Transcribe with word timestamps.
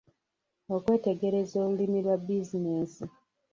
Okwetegereza 0.75 1.55
olulimi 1.65 1.99
lwa 2.05 2.15
bizinensi. 2.25 3.03